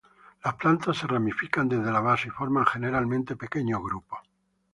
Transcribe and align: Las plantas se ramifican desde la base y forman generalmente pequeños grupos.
Las 0.43 0.55
plantas 0.55 0.97
se 0.97 1.05
ramifican 1.05 1.69
desde 1.69 1.91
la 1.91 1.99
base 1.99 2.27
y 2.29 2.31
forman 2.31 2.65
generalmente 2.65 3.35
pequeños 3.35 3.83
grupos. 3.83 4.17